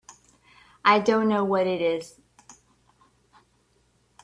[0.83, 2.19] I don't know what it is.